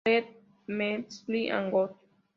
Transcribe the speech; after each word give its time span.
Le 0.03 0.17
Mesnil-Angot 0.67 1.93